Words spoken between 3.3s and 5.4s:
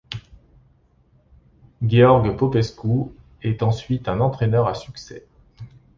est ensuite un entraîneur à succès.